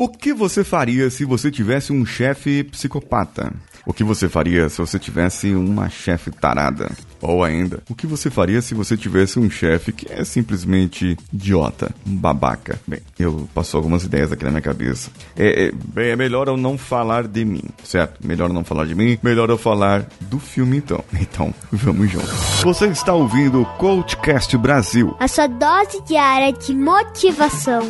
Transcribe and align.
O 0.00 0.08
que 0.08 0.32
você 0.32 0.62
faria 0.62 1.10
se 1.10 1.24
você 1.24 1.50
tivesse 1.50 1.92
um 1.92 2.06
chefe 2.06 2.62
psicopata? 2.62 3.52
O 3.84 3.92
que 3.92 4.04
você 4.04 4.28
faria 4.28 4.68
se 4.68 4.78
você 4.78 4.96
tivesse 4.96 5.52
uma 5.52 5.88
chefe 5.88 6.30
tarada? 6.30 6.88
Ou 7.20 7.42
ainda, 7.42 7.82
o 7.90 7.96
que 7.96 8.06
você 8.06 8.30
faria 8.30 8.62
se 8.62 8.74
você 8.74 8.96
tivesse 8.96 9.40
um 9.40 9.50
chefe 9.50 9.90
que 9.90 10.06
é 10.08 10.22
simplesmente 10.22 11.16
idiota, 11.32 11.92
um 12.06 12.14
babaca? 12.14 12.78
Bem, 12.86 13.00
eu 13.18 13.48
passo 13.52 13.76
algumas 13.76 14.04
ideias 14.04 14.30
aqui 14.30 14.44
na 14.44 14.50
minha 14.50 14.62
cabeça. 14.62 15.10
É, 15.36 15.64
é, 15.64 15.72
bem, 15.72 16.10
é 16.10 16.16
melhor 16.16 16.46
eu 16.46 16.56
não 16.56 16.78
falar 16.78 17.26
de 17.26 17.44
mim, 17.44 17.64
certo? 17.82 18.24
Melhor 18.24 18.50
eu 18.50 18.54
não 18.54 18.62
falar 18.62 18.86
de 18.86 18.94
mim, 18.94 19.18
melhor 19.20 19.50
eu 19.50 19.58
falar 19.58 20.06
do 20.20 20.38
filme 20.38 20.76
então. 20.76 21.04
Então, 21.30 21.52
vamos 21.70 22.10
juntos. 22.10 22.30
Você 22.62 22.86
está 22.86 23.12
ouvindo 23.12 23.60
o 23.62 23.66
Coachcast 23.76 24.56
Brasil. 24.56 25.16
A 25.18 25.28
sua 25.28 25.46
dose 25.46 26.00
diária 26.06 26.52
de 26.52 26.74
motivação. 26.74 27.82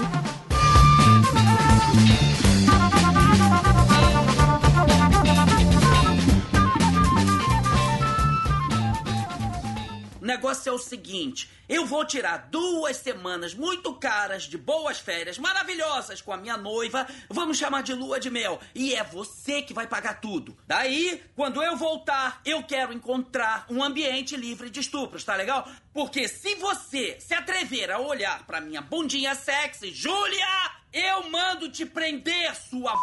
Negócio 10.28 10.68
é 10.68 10.72
o 10.72 10.78
seguinte: 10.78 11.50
eu 11.68 11.86
vou 11.86 12.04
tirar 12.04 12.48
duas 12.50 12.98
semanas 12.98 13.54
muito 13.54 13.94
caras 13.94 14.44
de 14.44 14.58
boas 14.58 14.98
férias 14.98 15.38
maravilhosas 15.38 16.20
com 16.20 16.32
a 16.32 16.36
minha 16.36 16.56
noiva, 16.56 17.08
vamos 17.30 17.56
chamar 17.56 17.82
de 17.82 17.94
lua 17.94 18.20
de 18.20 18.30
mel, 18.30 18.60
e 18.74 18.94
é 18.94 19.02
você 19.02 19.62
que 19.62 19.72
vai 19.72 19.86
pagar 19.86 20.20
tudo. 20.20 20.56
Daí, 20.66 21.22
quando 21.34 21.62
eu 21.62 21.76
voltar, 21.76 22.42
eu 22.44 22.62
quero 22.62 22.92
encontrar 22.92 23.66
um 23.70 23.82
ambiente 23.82 24.36
livre 24.36 24.68
de 24.68 24.80
estupros, 24.80 25.24
tá 25.24 25.34
legal? 25.34 25.66
Porque 25.94 26.28
se 26.28 26.54
você 26.56 27.18
se 27.18 27.32
atrever 27.32 27.90
a 27.90 27.98
olhar 27.98 28.46
pra 28.46 28.60
minha 28.60 28.82
bundinha 28.82 29.34
sexy, 29.34 29.90
Júlia, 29.90 30.46
eu 30.92 31.30
mando 31.30 31.70
te 31.70 31.86
prender, 31.86 32.54
sua 32.54 33.00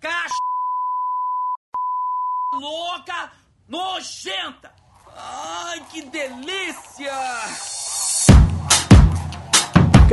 caixa 0.00 0.34
louca 2.52 3.32
nojenta. 3.68 4.83
Ai, 5.16 5.80
que 5.90 6.02
delícia! 6.02 7.83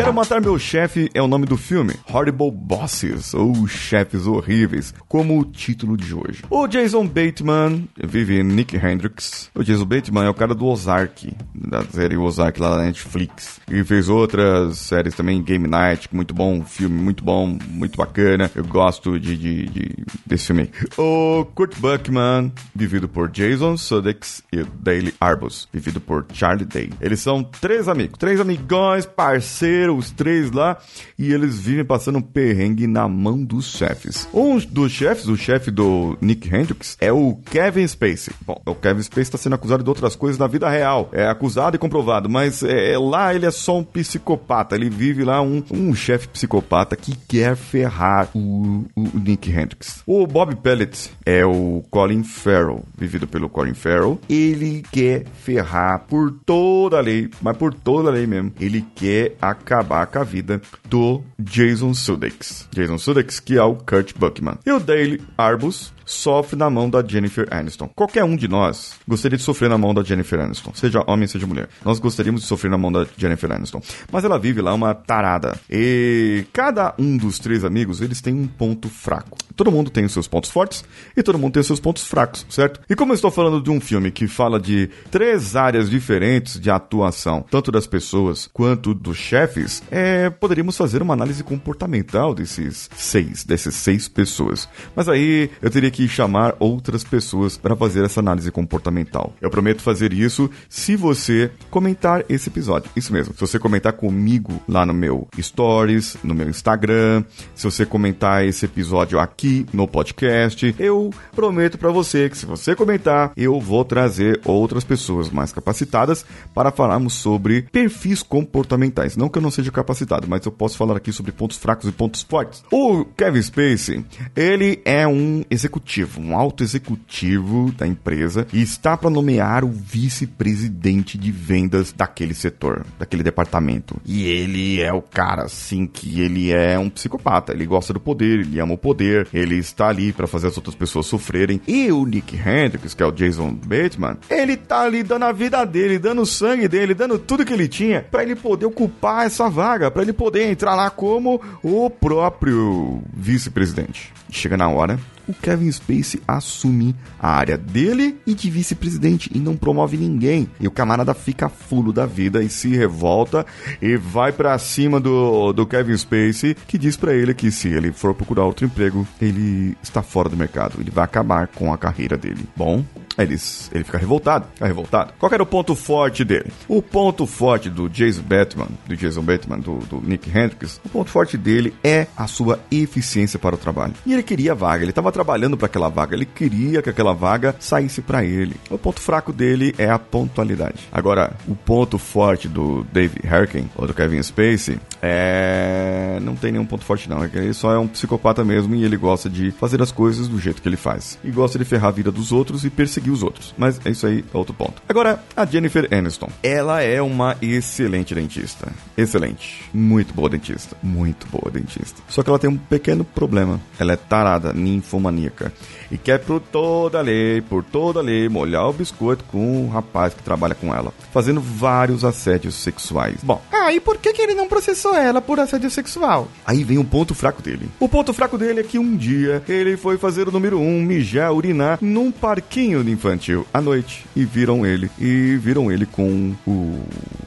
Quero 0.02 0.16
Matar 0.16 0.42
Meu 0.42 0.58
Chefe 0.58 1.12
é 1.14 1.22
o 1.22 1.28
nome 1.28 1.46
do 1.46 1.56
filme, 1.56 1.94
Horrible 2.12 2.50
Bosses, 2.50 3.36
ou 3.36 3.68
Chefes 3.68 4.26
Horríveis, 4.26 4.92
como 5.08 5.40
o 5.40 5.46
título 5.46 5.96
de 5.96 6.16
hoje. 6.16 6.44
O 6.50 6.66
Jason 6.66 7.06
Bateman 7.06 7.88
vive 8.04 8.42
Nick 8.42 8.76
Hendricks. 8.76 9.52
O 9.54 9.64
Jason 9.64 9.86
Bateman 9.86 10.26
é 10.26 10.30
o 10.30 10.34
cara 10.34 10.56
do 10.56 10.66
Ozark, 10.66 11.32
da 11.54 11.84
série 11.84 12.18
Ozark 12.18 12.60
lá 12.60 12.78
na 12.78 12.86
Netflix. 12.86 13.62
E 13.70 13.84
fez 13.84 14.10
outras 14.10 14.80
séries 14.80 15.14
também, 15.14 15.40
Game 15.40 15.68
Night, 15.68 16.10
muito 16.12 16.34
bom, 16.34 16.66
filme 16.66 17.00
muito 17.00 17.24
bom, 17.24 17.56
muito 17.68 17.96
bacana. 17.96 18.50
Eu 18.56 18.66
gosto 18.66 19.20
de, 19.20 19.38
de, 19.38 19.66
de 19.68 20.06
desse 20.26 20.48
filme. 20.48 20.72
O 20.98 21.46
Kurt 21.54 21.78
Buckman, 21.78 22.52
vivido 22.74 23.08
por 23.08 23.30
Jason 23.30 23.78
Sudeikis 23.78 24.42
e 24.52 24.64
Daily 24.64 25.14
Arbus, 25.22 25.70
vivido 25.72 26.02
por 26.02 26.26
Charlie 26.34 26.66
Day. 26.66 26.90
Eles 27.00 27.20
são 27.20 27.44
três 27.44 27.88
amigos, 27.88 28.18
três 28.18 28.40
amigões, 28.40 29.06
parceiros 29.06 29.91
os 29.98 30.12
três 30.12 30.52
lá, 30.52 30.78
e 31.18 31.32
eles 31.32 31.60
vivem 31.60 31.86
passando 31.86 32.18
um 32.18 32.22
perrengue 32.22 32.88
na 32.88 33.08
mão 33.08 33.44
dos 33.44 33.66
chefes. 33.72 34.28
Um 34.34 34.58
dos 34.58 34.92
chefes, 34.92 35.28
o 35.28 35.36
chefe 35.36 35.72
do 35.72 36.18
Nick 36.22 36.48
Hendricks, 36.48 36.98
é 37.00 37.12
o 37.12 37.36
Kevin 37.50 37.88
Spacey. 37.88 38.34
Bom, 38.46 38.62
o 38.66 38.76
Kevin 38.76 39.02
Spacey 39.02 39.24
está 39.24 39.38
sendo 39.38 39.56
acusado 39.56 39.84
de 39.84 39.90
outras 39.90 40.16
coisas 40.16 40.40
na 40.40 40.48
vida 40.48 40.70
real. 40.70 41.10
É 41.12 41.28
acusado 41.28 41.76
e 41.76 41.80
comprovado, 41.80 42.30
mas 42.30 42.64
é, 42.64 42.98
lá 42.98 43.34
ele 43.34 43.46
é 43.46 43.52
só 43.52 43.78
um 43.78 43.84
psicopata. 43.84 44.76
Ele 44.76 44.90
vive 44.90 45.24
lá 45.24 45.42
um, 45.42 45.64
um 45.72 45.94
chefe 45.94 46.28
psicopata 46.28 46.96
que 46.96 47.16
quer 47.28 47.56
ferrar 47.56 48.30
o, 48.34 48.86
o 48.96 49.20
Nick 49.20 49.52
Hendricks. 49.52 50.04
O 50.06 50.26
Bob 50.26 50.56
Pellet 50.58 51.12
é 51.26 51.46
o 51.46 51.84
Colin 51.90 52.24
Farrell, 52.24 52.84
vivido 52.98 53.28
pelo 53.28 53.50
Colin 53.50 53.74
Farrell. 53.74 54.20
Ele 54.30 54.84
quer 54.92 55.26
ferrar 55.42 56.06
por 56.08 56.32
toda 56.46 56.98
a 56.98 57.02
lei, 57.02 57.30
mas 57.42 57.58
por 57.58 57.74
toda 57.74 58.10
a 58.10 58.12
lei 58.12 58.28
mesmo. 58.28 58.54
Ele 58.60 58.86
quer 58.96 59.36
acabar 59.42 59.71
acabar 59.72 60.06
com 60.06 60.20
a 60.20 60.24
vida 60.24 60.62
do 60.86 61.24
Jason 61.40 61.94
Sudeikis. 61.94 62.68
Jason 62.72 62.98
Sudeikis, 62.98 63.40
que 63.40 63.58
é 63.58 63.64
o 63.64 63.76
Kurt 63.76 64.14
Buckman. 64.18 64.58
E 64.66 64.72
o 64.72 64.80
Dale 64.80 65.22
Arbus 65.38 65.94
sofre 66.12 66.58
na 66.58 66.70
mão 66.70 66.90
da 66.90 67.04
Jennifer 67.06 67.48
Aniston. 67.50 67.90
Qualquer 67.96 68.24
um 68.24 68.36
de 68.36 68.48
nós 68.48 68.96
gostaria 69.08 69.38
de 69.38 69.44
sofrer 69.44 69.70
na 69.70 69.78
mão 69.78 69.94
da 69.94 70.04
Jennifer 70.04 70.40
Aniston, 70.40 70.72
seja 70.74 71.04
homem, 71.08 71.28
seja 71.28 71.48
mulher. 71.48 71.70
Nós 71.84 72.00
gostaríamos 72.00 72.42
de 72.42 72.48
sofrer 72.48 72.70
na 72.70 72.78
mão 72.78 72.92
da 72.92 73.06
Jennifer 73.18 73.52
Aniston. 73.52 73.82
Mas 74.12 74.24
ela 74.24 74.38
vive 74.38 74.62
lá 74.62 74.74
uma 74.74 74.94
tarada. 74.94 75.60
E 75.70 76.46
cada 76.52 76.94
um 77.00 77.18
dos 77.18 77.40
três 77.40 77.64
amigos, 77.64 78.02
eles 78.02 78.22
têm 78.22 78.34
um 78.34 78.48
ponto 78.48 78.90
fraco. 78.90 79.38
Todo 79.56 79.72
mundo 79.72 79.90
tem 79.90 80.06
os 80.06 80.12
seus 80.12 80.28
pontos 80.28 80.50
fortes 80.50 80.84
e 81.16 81.24
todo 81.24 81.38
mundo 81.38 81.54
tem 81.54 81.62
os 81.62 81.68
seus 81.68 81.80
pontos 81.80 82.06
fracos, 82.06 82.46
certo? 82.50 82.80
E 82.90 82.96
como 82.96 83.12
eu 83.12 83.16
estou 83.16 83.32
falando 83.32 83.62
de 83.62 83.70
um 83.70 83.80
filme 83.80 84.12
que 84.12 84.28
fala 84.28 84.60
de 84.60 84.90
três 85.10 85.56
áreas 85.56 85.90
diferentes 85.90 86.60
de 86.60 86.70
atuação, 86.70 87.46
tanto 87.50 87.72
das 87.72 87.86
pessoas 87.88 88.50
quanto 88.52 88.94
dos 88.94 89.18
chefes, 89.18 89.84
é, 89.92 90.30
poderíamos 90.30 90.76
fazer 90.76 91.02
uma 91.02 91.14
análise 91.14 91.44
comportamental 91.44 92.34
desses 92.34 92.90
seis, 92.96 93.44
dessas 93.44 93.76
seis 93.76 94.08
pessoas. 94.08 94.68
Mas 94.96 95.08
aí 95.08 95.50
eu 95.62 95.70
teria 95.70 95.92
que 95.92 96.01
que 96.02 96.08
chamar 96.08 96.56
outras 96.60 97.04
pessoas 97.04 97.58
para 97.58 97.76
fazer 97.76 98.04
essa 98.04 98.20
análise 98.20 98.52
comportamental. 98.52 99.36
Eu 99.40 99.52
prometo 99.52 99.84
fazer 99.84 100.12
isso 100.12 100.50
se 100.68 100.96
você 100.96 101.52
comentar 101.70 102.26
esse 102.28 102.50
episódio. 102.50 102.90
Isso 102.96 103.14
mesmo. 103.14 103.36
Se 103.36 103.40
você 103.40 103.60
comentar 103.60 103.94
comigo 103.94 104.60
lá 104.68 104.84
no 104.84 104.96
meu 104.96 105.28
Stories, 105.40 106.18
no 106.24 106.34
meu 106.34 106.50
Instagram, 106.50 107.24
se 107.54 107.66
você 107.66 107.86
comentar 107.86 108.44
esse 108.44 108.66
episódio 108.66 109.20
aqui 109.20 109.68
no 109.72 109.88
podcast, 109.88 110.74
eu 110.80 111.12
prometo 111.36 111.78
para 111.78 111.92
você 111.92 112.28
que 112.30 112.38
se 112.38 112.48
você 112.48 112.76
comentar, 112.76 113.32
eu 113.38 113.60
vou 113.60 113.86
trazer 113.86 114.42
outras 114.44 114.84
pessoas 114.84 115.30
mais 115.30 115.54
capacitadas 115.54 116.26
para 116.52 116.72
falarmos 116.72 117.14
sobre 117.14 117.64
perfis 117.72 118.24
comportamentais. 118.24 119.16
Não 119.16 119.30
que 119.30 119.38
eu 119.38 119.42
não 119.42 119.52
seja 119.52 119.72
capacitado, 119.72 120.28
mas 120.28 120.44
eu 120.46 120.52
posso 120.52 120.78
falar 120.78 120.98
aqui 120.98 121.12
sobre 121.12 121.32
pontos 121.32 121.58
fracos 121.58 121.88
e 121.88 121.92
pontos 121.92 122.24
fortes. 122.24 122.64
O 122.72 123.06
Kevin 123.06 123.42
Spacey, 123.42 124.06
ele 124.36 124.82
é 124.84 125.08
um 125.08 125.44
executivo 125.50 125.91
executivo, 125.92 126.22
um 126.22 126.36
alto 126.36 126.64
executivo 126.64 127.72
da 127.74 127.86
empresa 127.86 128.48
e 128.54 128.62
está 128.62 128.96
para 128.96 129.10
nomear 129.10 129.66
o 129.66 129.70
vice-presidente 129.70 131.18
de 131.18 131.32
vendas 131.32 131.92
daquele 131.92 132.34
setor, 132.34 132.86
daquele 132.98 133.24
departamento. 133.24 134.00
E 134.06 134.26
ele 134.26 134.82
é 134.82 134.94
o 134.94 135.02
cara 135.02 135.44
assim 135.44 135.86
que 135.86 136.22
ele 136.22 136.52
é 136.52 136.80
um 136.80 136.90
psicopata, 136.90 137.52
ele 137.52 137.66
gosta 137.66 137.94
do 137.94 138.00
poder, 138.00 138.40
ele 138.40 138.60
ama 138.60 138.74
o 138.74 138.78
poder, 138.78 139.28
ele 139.34 139.58
está 139.58 139.90
ali 139.90 140.14
para 140.14 140.28
fazer 140.28 140.48
as 140.48 140.58
outras 140.58 140.76
pessoas 140.76 141.06
sofrerem. 141.06 141.60
E 141.68 141.92
o 141.92 142.06
Nick 142.06 142.36
Hendricks, 142.36 142.94
que 142.94 143.04
é 143.04 143.06
o 143.06 143.12
Jason 143.12 143.54
Bateman, 143.54 144.18
ele 144.30 144.56
tá 144.56 144.84
ali 144.84 145.04
dando 145.04 145.26
a 145.26 145.32
vida 145.32 145.64
dele, 145.66 146.00
dando 146.00 146.22
o 146.22 146.26
sangue 146.26 146.68
dele, 146.68 146.94
dando 146.94 147.20
tudo 147.20 147.46
que 147.46 147.54
ele 147.54 147.68
tinha 147.68 148.02
para 148.10 148.24
ele 148.24 148.36
poder 148.36 148.66
ocupar 148.66 149.26
essa 149.26 149.50
vaga, 149.50 149.92
para 149.92 150.04
ele 150.04 150.14
poder 150.14 150.50
entrar 150.50 150.76
lá 150.76 150.90
como 150.90 151.42
o 151.62 151.90
próprio 151.90 153.02
vice-presidente. 153.14 154.14
Chega 154.30 154.56
na 154.56 154.70
hora, 154.70 154.98
o 155.28 155.34
Kevin 155.34 155.71
Spacey 155.72 156.22
assume 156.28 156.96
a 157.20 157.30
área 157.30 157.58
dele 157.58 158.20
e 158.26 158.34
de 158.34 158.50
vice-presidente 158.50 159.30
e 159.34 159.40
não 159.40 159.56
promove 159.56 159.98
ninguém. 159.98 160.50
E 160.60 160.68
o 160.68 160.72
camarada 160.72 161.14
fica 161.14 161.50
fulo 161.50 161.92
da 161.94 162.06
vida 162.06 162.44
e 162.44 162.50
se 162.50 162.70
revolta 162.76 163.46
e 163.82 163.96
vai 163.98 164.32
para 164.32 164.58
cima 164.58 165.00
do, 165.00 165.54
do 165.54 165.66
Kevin 165.66 165.98
Spacey, 165.98 166.56
que 166.68 166.78
diz 166.78 166.96
para 166.96 167.14
ele 167.14 167.34
que 167.34 167.52
se 167.52 167.70
ele 167.70 167.92
for 167.92 168.14
procurar 168.14 168.46
outro 168.46 168.66
emprego, 168.66 169.08
ele 169.22 169.78
está 169.82 170.02
fora 170.02 170.30
do 170.30 170.38
mercado, 170.38 170.80
ele 170.80 170.92
vai 170.92 171.04
acabar 171.04 171.48
com 171.48 171.74
a 171.74 171.78
carreira 171.78 172.18
dele. 172.18 172.46
Bom, 172.56 172.84
ele, 173.18 173.38
ele 173.72 173.84
fica 173.84 173.98
revoltado, 173.98 174.48
fica 174.54 174.68
revoltado. 174.68 175.14
Qual 175.20 175.32
era 175.32 175.44
o 175.44 175.46
ponto 175.46 175.76
forte 175.76 176.24
dele? 176.24 176.52
O 176.68 176.82
ponto 176.82 177.26
forte 177.26 177.70
do 177.70 177.90
Jason 177.90 178.22
Bateman, 178.22 178.68
do 178.88 178.96
Jason 178.96 179.22
Bateman, 179.22 179.60
do, 179.60 179.80
do 179.80 180.02
Nick 180.02 180.30
Hendricks, 180.30 180.80
o 180.86 180.90
ponto 180.90 181.10
forte 181.10 181.38
dele 181.38 181.74
é 181.84 182.08
a 182.16 182.28
sua 182.28 182.60
eficiência 182.72 183.38
para 183.38 183.56
o 183.56 183.58
trabalho. 183.58 183.94
E 184.06 184.14
ele 184.14 184.24
queria 184.24 184.56
vaga, 184.56 184.84
ele 184.84 184.92
estava 184.92 185.12
trabalhando 185.12 185.58
para 185.58 185.66
aquela 185.66 185.90
vaga, 185.90 186.16
ele 186.16 186.26
queria 186.26 186.82
que 186.82 186.90
aquela 186.90 187.14
vaga 187.14 187.56
saísse 187.60 188.02
para 188.02 188.24
ele. 188.24 188.56
O 188.70 188.78
ponto 188.78 189.00
fraco 189.00 189.34
dele 189.34 189.74
é 189.78 189.90
a 189.90 190.00
pontualidade. 190.00 190.88
Agora, 190.92 191.34
o 191.48 191.56
ponto 191.56 191.98
forte 191.98 192.48
do 192.48 192.86
Dave 192.92 193.28
Harkin, 193.28 193.70
ou 193.76 193.88
do 193.88 193.94
Kevin 193.94 194.22
Spacey, 194.24 194.80
é... 195.02 196.20
não 196.22 196.36
tem 196.36 196.52
nenhum 196.52 196.66
ponto 196.66 196.86
forte 196.86 197.10
não, 197.10 197.24
é 197.24 197.30
ele 197.34 197.54
só 197.54 197.74
é 197.74 197.80
um 197.80 197.88
psicopata 197.88 198.44
mesmo 198.44 198.76
e 198.76 198.84
ele 198.84 198.98
gosta 198.98 199.30
de 199.30 199.52
fazer 199.52 199.82
as 199.82 199.92
coisas 199.92 200.28
do 200.28 200.40
jeito 200.40 200.62
que 200.62 200.70
ele 200.70 200.78
faz. 200.78 201.18
E 201.24 201.32
gosta 201.32 201.58
de 201.58 201.66
ferrar 201.66 201.90
a 201.90 201.92
vida 201.92 202.12
dos 202.12 202.32
outros 202.32 202.64
e 202.64 202.70
perseguir 202.70 203.01
perseguir 203.02 203.12
os 203.12 203.24
outros. 203.24 203.54
Mas 203.58 203.80
isso 203.86 204.06
aí 204.06 204.24
é 204.34 204.38
outro 204.38 204.54
ponto. 204.54 204.82
Agora, 204.88 205.22
a 205.36 205.46
Jennifer 205.46 205.88
Aniston. 205.92 206.30
Ela 206.44 206.82
é 206.82 207.02
uma 207.02 207.36
excelente 207.42 208.14
dentista. 208.14 208.72
Excelente. 208.96 209.64
Muito 209.74 210.14
boa 210.14 210.30
dentista. 210.30 210.76
Muito 210.82 211.28
boa 211.28 211.52
dentista. 211.52 212.02
Só 212.08 212.24
que 212.24 212.30
ela 212.30 212.40
tem 212.40 212.50
um 212.50 212.58
pequeno 212.58 213.04
problema. 213.04 213.60
Ela 213.80 213.94
é 213.94 213.98
tarada, 213.98 214.54
ninfomaníaca. 214.54 215.52
E 215.92 215.98
quer 215.98 216.20
por 216.20 216.40
toda 216.40 217.02
lei, 217.02 217.42
por 217.42 217.64
toda 217.64 218.02
lei, 218.02 218.30
molhar 218.30 218.70
o 218.70 218.74
biscoito 218.74 219.24
com 219.26 219.66
o 219.66 219.70
rapaz 219.70 220.14
que 220.14 220.24
trabalha 220.24 220.56
com 220.56 220.74
ela. 220.74 220.94
Fazendo 221.12 221.42
vários 221.42 222.06
assédios 222.06 222.56
sexuais. 222.56 223.18
Bom, 223.24 223.42
Ah, 223.52 223.74
e 223.74 223.80
por 223.80 223.98
que, 223.98 224.14
que 224.14 224.22
ele 224.22 224.34
não 224.34 224.48
processou 224.48 224.96
ela 224.96 225.22
por 225.22 225.40
assédio 225.40 225.70
sexual? 225.70 226.28
Aí 226.46 226.64
vem 226.64 226.78
um 226.78 226.86
ponto 226.86 227.14
fraco 227.14 227.42
dele. 227.42 227.70
O 227.80 227.90
ponto 227.90 228.14
fraco 228.14 228.38
dele 228.38 228.62
é 228.62 228.64
que 228.64 228.80
um 228.80 228.96
dia 228.96 229.44
ele 229.48 229.76
foi 229.78 229.98
fazer 229.98 230.28
o 230.28 230.32
número 230.32 230.60
um, 230.60 230.82
mijar, 230.82 231.34
urinar, 231.34 231.78
num 231.82 232.12
parquinho 232.12 232.84
infantil 232.92 233.46
à 233.54 233.62
noite. 233.62 234.06
E 234.16 234.24
viram 234.26 234.66
ele. 234.66 234.90
E 235.00 235.38
viram 235.38 235.72
ele 235.72 235.86
com 235.86 236.36
o 236.46 236.84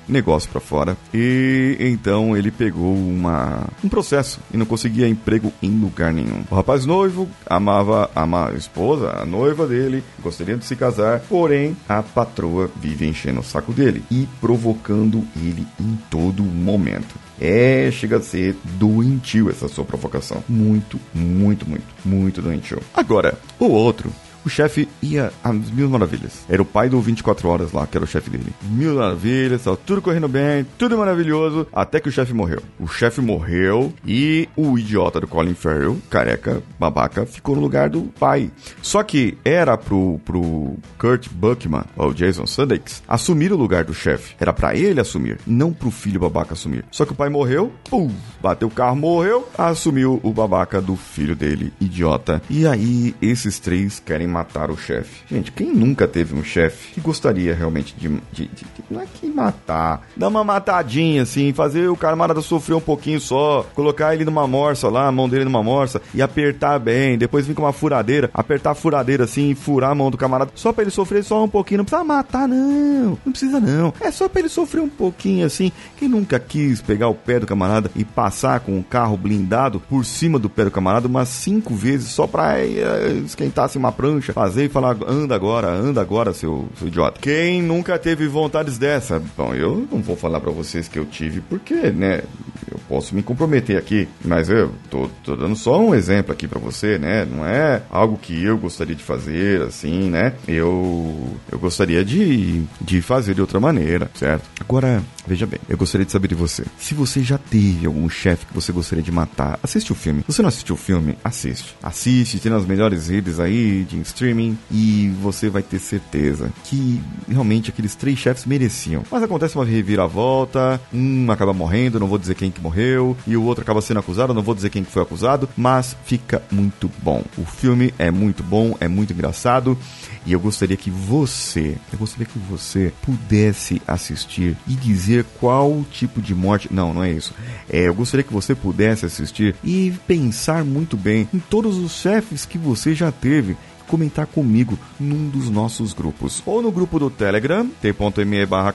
negócio 0.09 0.51
pra 0.51 0.61
fora. 0.61 0.97
E 1.13 1.77
então 1.81 2.37
ele 2.37 2.51
pegou 2.51 2.95
uma, 2.95 3.67
um 3.83 3.89
processo 3.89 4.41
e 4.53 4.57
não 4.57 4.67
conseguia 4.67 5.09
emprego 5.09 5.53
em 5.63 5.71
lugar 5.71 6.13
nenhum. 6.13 6.45
O 6.51 6.55
rapaz 6.55 6.87
noivo 6.87 7.29
amava 7.47 8.11
ama 8.15 8.51
a 8.51 8.55
esposa, 8.55 9.11
a 9.21 9.25
noiva 9.25 9.67
dele, 9.67 10.03
gostaria 10.23 10.57
de 10.57 10.65
se 10.65 10.77
casar, 10.77 11.21
porém 11.21 11.77
a 11.89 12.03
patroa 12.03 12.71
vive 12.81 13.07
enchendo 13.07 13.41
o 13.41 13.45
saco 13.45 13.73
dele 13.73 14.05
e 14.11 14.29
provocando 14.41 15.25
ele 15.37 15.67
em 15.81 15.99
todo 16.11 16.43
momento. 16.43 17.15
É, 17.41 17.91
chega 17.91 18.19
a 18.19 18.23
ser 18.23 18.57
doentio 18.79 19.51
essa 19.51 19.69
sua 19.69 19.85
provocação. 19.85 20.43
Muito, 20.49 21.01
muito, 21.13 21.69
muito, 21.69 21.85
muito 22.05 22.41
doentio. 22.41 22.81
Agora, 22.95 23.39
o 23.59 23.67
outro. 23.67 24.13
O 24.45 24.51
chefe 24.51 24.89
ia 25.03 25.33
às 25.43 25.71
mil 25.71 25.89
maravilhas. 25.89 26.45
Era 26.49 26.61
o 26.61 26.67
pai 26.67 26.89
do 26.89 27.01
24 27.01 27.49
horas 27.49 27.73
lá, 27.73 27.87
que 27.87 27.97
era 27.97 28.05
o 28.05 28.09
chefe 28.09 28.29
dele. 28.29 28.53
Mil 28.63 28.97
maravilhas, 28.97 29.65
tava 29.65 29.77
tudo 29.77 30.03
correndo 30.03 30.29
bem, 30.29 30.67
tudo 30.77 30.99
maravilhoso, 30.99 31.67
até 31.73 31.99
que 31.99 32.09
o 32.09 32.13
chefe 32.13 32.35
morreu. 32.35 32.61
O 32.79 32.87
chefe 32.87 33.21
morreu 33.21 33.93
e 34.07 34.49
o 34.55 34.79
idiota 34.79 35.21
do 35.21 35.27
Colin 35.27 35.55
Farrell, 35.55 35.97
careca, 36.11 36.63
babaca, 36.79 37.25
ficou 37.25 37.57
no 37.57 37.63
lugar 37.63 37.89
do 37.89 38.03
pai. 38.03 38.51
Só 38.83 39.03
que 39.03 39.39
era 39.45 39.79
pro, 39.79 40.21
pro 40.25 40.77
Kurt 40.99 41.29
Buckman, 41.31 41.85
ou 41.97 42.13
Jason 42.13 42.47
Sudeikis, 42.47 43.03
assumir 43.09 43.53
o 43.53 43.57
lugar 43.57 43.85
do 43.85 43.95
chefe. 43.95 44.35
Era 44.39 44.53
pra 44.53 44.75
ele 44.77 45.01
assumir, 45.01 45.39
não 45.47 45.73
pro 45.73 45.91
filho 45.91 46.21
babaca 46.21 46.53
assumir. 46.53 46.85
Só 46.91 47.07
que 47.07 47.13
o 47.13 47.17
pai 47.17 47.31
morreu, 47.31 47.73
pum, 47.89 48.11
bateu 48.43 48.69
o 48.69 48.71
carro, 48.71 48.97
morreu, 48.97 49.49
assumiu 49.57 50.21
o 50.23 50.33
babaca 50.33 50.83
do 50.83 50.97
filho 50.97 51.35
dele, 51.35 51.73
idiota. 51.81 52.43
E 52.51 52.67
aí, 52.67 53.15
esses 53.23 53.59
três 53.59 53.99
querem 53.99 54.34
matar 54.35 54.71
o 54.71 54.77
chefe. 54.77 55.23
Gente, 55.31 55.53
quem 55.53 55.73
nunca 55.73 56.07
teve 56.09 56.35
um 56.35 56.43
chefe 56.43 56.93
que 56.95 57.01
gostaria 57.01 57.55
realmente 57.55 57.95
de, 57.97 58.09
de, 58.09 58.19
de- 58.33 58.49
de- 58.49 58.67
Não 58.91 59.01
é 59.01 59.07
que 59.07 59.27
matar, 59.27 60.03
dar 60.17 60.29
uma 60.29 60.43
matadinha 60.45 61.23
assim, 61.23 61.53
fazer 61.53 61.89
o 61.89 61.97
camarada 61.97 62.41
sofrer 62.41 62.75
um 62.75 62.81
pouquinho 62.81 63.21
só, 63.21 63.65
colocar 63.75 64.15
ele 64.15 64.25
numa 64.25 64.47
morsa 64.47 64.89
lá, 64.89 65.07
a 65.07 65.13
mão 65.13 65.29
dele 65.29 65.45
numa 65.45 65.63
morsa 65.63 66.01
e 66.13 66.21
apertar 66.21 66.79
bem, 66.79 67.17
depois 67.17 67.47
vir 67.47 67.55
com 67.55 67.63
uma 67.63 67.73
furadeira, 67.73 68.29
apertar 68.35 68.73
a 68.73 68.75
furadeira 68.75 69.25
assim 69.25 69.51
e 69.51 69.55
furar 69.55 69.91
a 69.91 69.95
mão 69.95 70.11
do 70.11 70.17
camarada 70.19 70.51
só 70.55 70.73
pra 70.73 70.83
ele 70.83 70.91
sofrer 70.91 71.23
só 71.23 71.45
um 71.45 71.49
pouquinho. 71.49 71.79
Não 71.79 71.85
precisa 71.85 72.05
matar, 72.05 72.49
não. 72.49 73.19
Não 73.25 73.33
precisa, 73.33 73.61
não. 73.61 73.93
É 74.01 74.11
só 74.11 74.29
pra 74.29 74.41
ele 74.41 74.49
sofrer 74.49 74.81
um 74.81 74.89
pouquinho 74.89 75.47
assim. 75.47 75.71
Quem 75.97 76.09
nunca 76.09 76.39
quis 76.39 76.81
pegar 76.83 77.09
o 77.09 77.15
pé 77.15 77.39
do 77.39 77.47
camarada 77.47 77.91
e 77.95 78.05
passar 78.05 78.61
com 78.61 78.79
o 78.79 78.83
carro 78.83 79.17
blindado 79.17 79.81
por 79.81 80.05
cima 80.05 80.39
do 80.39 80.49
pé 80.51 80.65
do 80.65 80.71
camarada 80.71 81.07
umas 81.07 81.29
cinco 81.29 81.75
vezes 81.75 82.09
só 82.09 82.27
pra 82.27 82.59
eh, 82.61 83.23
esquentar 83.25 83.67
assim 83.67 83.79
uma 83.79 83.93
prancha, 83.93 84.24
fazer 84.33 84.65
e 84.65 84.69
falar, 84.69 84.97
anda 85.07 85.35
agora, 85.35 85.69
anda 85.69 86.01
agora, 86.01 86.33
seu, 86.33 86.69
seu 86.79 86.89
idiota. 86.89 87.21
Quem 87.21 87.63
nunca 87.63 87.99
teve 87.99 88.27
vontades 88.27 88.79
dessa? 88.79 89.23
Bom, 89.37 89.55
eu 89.55 89.87
não 89.91 90.01
vou 90.01 90.17
falar 90.17 90.41
pra 90.41 90.51
vocês 90.51 90.89
que 90.89 90.99
eu 90.99 91.05
tive, 91.05 91.41
porque, 91.41 91.75
né, 91.91 92.23
eu 92.71 92.79
posso 92.89 93.15
me 93.15 93.23
comprometer 93.23 93.77
aqui, 93.77 94.09
mas 94.25 94.49
eu 94.49 94.73
tô, 94.91 95.09
tô 95.23 95.37
dando 95.37 95.57
só 95.57 95.81
um 95.81 95.95
exemplo 95.95 96.33
aqui 96.33 96.49
pra 96.49 96.59
você, 96.59 96.99
né? 96.99 97.25
Não 97.25 97.47
é 97.47 97.83
algo 97.91 98.17
que 98.17 98.45
eu 98.45 98.57
gostaria 98.59 98.95
de 98.95 99.03
fazer, 99.03 99.63
assim, 99.63 100.11
né? 100.11 100.33
Eu, 100.47 101.37
eu 101.51 101.59
gostaria 101.59 102.05
de, 102.05 102.63
de 102.81 103.01
fazer 103.01 103.35
de 103.35 103.41
outra 103.41 103.61
maneira, 103.61 104.11
certo? 104.15 104.49
Agora, 104.61 105.03
veja 105.27 105.47
bem, 105.47 105.61
eu 105.69 105.77
gostaria 105.77 106.05
de 106.05 106.13
saber 106.13 106.29
de 106.29 106.35
você. 106.35 106.65
Se 106.79 106.95
você 106.95 107.23
já 107.23 107.39
teve 107.39 107.87
algum 107.87 108.09
chefe 108.09 108.47
que 108.47 108.55
você 108.55 108.73
gostaria 108.73 109.03
de 109.03 109.13
matar, 109.13 109.59
assiste 109.63 109.93
o 109.93 109.95
filme. 109.95 110.21
Se 110.23 110.33
você 110.35 110.43
não 110.43 110.49
assistiu 110.49 110.75
o 110.75 110.79
filme, 110.79 111.17
assiste. 111.23 111.77
Assiste, 111.83 112.39
tem 112.39 112.53
nas 112.53 112.67
melhores 112.67 113.09
redes 113.09 113.41
aí 113.41 113.85
de 113.85 114.01
streaming 114.01 114.59
e 114.71 115.13
você 115.21 115.49
vai 115.49 115.63
ter 115.63 115.79
certeza 115.79 116.51
que 116.65 117.01
realmente 117.29 117.71
aqueles 117.71 117.95
três 117.95 118.19
chefes 118.19 118.45
mereciam. 118.45 119.03
Mas 119.11 119.23
acontece 119.23 119.57
uma 119.57 119.65
reviravolta, 119.65 120.81
um 120.93 121.31
acaba 121.31 121.53
morrendo, 121.53 122.01
não 122.01 122.07
vou 122.07 122.19
dizer 122.19 122.35
quem 122.35 122.51
que 122.51 122.61
morreu, 122.61 123.17
e 123.27 123.37
o 123.37 123.43
outro 123.43 123.63
acaba 123.63 123.81
sendo 123.81 124.01
acusado, 124.01 124.35
não 124.35 124.43
vou 124.43 124.55
dizer 124.55 124.71
quem 124.71 124.85
que 124.85 124.91
foi 124.91 125.03
acusado, 125.03 125.49
mas 125.57 125.97
fica 126.05 126.43
muito 126.51 126.91
bom. 127.03 127.23
O 127.37 127.45
filme 127.45 127.95
é 127.99 128.11
muito 128.11 128.43
bom, 128.43 128.77
é 128.81 128.89
muito 128.89 129.13
engraçado, 129.13 129.79
e 130.27 130.33
eu 130.33 130.41
gostaria 130.41 130.77
que 130.77 130.91
você, 130.91 131.77
eu 131.93 131.99
gostaria 131.99 132.27
que 132.27 132.39
você 132.39 132.93
pudesse 133.03 133.81
assistir 133.87 134.57
e 134.67 134.75
dizer 134.75 135.14
qual 135.23 135.85
tipo 135.93 136.21
de 136.21 136.35
morte. 136.35 136.69
Não, 136.73 136.93
não 136.93 137.05
é 137.05 137.13
isso. 137.13 137.33
É, 137.71 137.89
eu 137.89 137.95
gostaria 137.95 138.25
que 138.25 138.33
você 138.33 138.55
pudesse 138.55 139.07
assistir 139.07 139.55
e 139.63 139.93
pensar 140.07 140.65
muito 140.65 140.97
bem 140.97 141.29
em 141.33 141.39
todos 141.39 141.77
os 141.77 141.93
chefes 141.93 142.45
que 142.45 142.59
você 142.59 142.95
já 142.95 143.13
teve 143.13 143.57
comentar 143.87 144.27
comigo 144.27 144.79
num 144.99 145.29
dos 145.29 145.49
nossos 145.51 145.93
grupos. 145.93 146.43
Ou 146.47 146.63
no 146.63 146.73
grupo 146.73 146.99
do 146.99 147.11
Telegram, 147.11 147.69
t.me 147.81 148.47
barra 148.47 148.75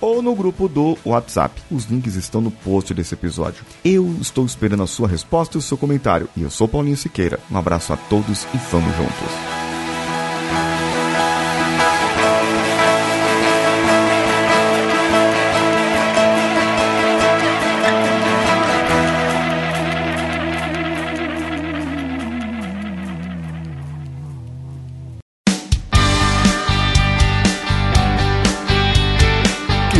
ou 0.00 0.22
no 0.22 0.34
grupo 0.34 0.68
do 0.68 0.96
WhatsApp. 1.04 1.60
Os 1.70 1.84
links 1.84 2.14
estão 2.14 2.40
no 2.40 2.50
post 2.50 2.94
desse 2.94 3.14
episódio. 3.14 3.64
Eu 3.84 4.16
estou 4.20 4.44
esperando 4.46 4.82
a 4.82 4.86
sua 4.86 5.08
resposta 5.08 5.56
e 5.56 5.58
o 5.58 5.62
seu 5.62 5.76
comentário. 5.76 6.28
E 6.36 6.42
eu 6.42 6.50
sou 6.50 6.68
Paulinho 6.68 6.96
Siqueira. 6.96 7.38
Um 7.50 7.56
abraço 7.56 7.92
a 7.92 7.96
todos 7.96 8.44
e 8.54 8.58
vamos 8.70 8.96
juntos. 8.96 9.49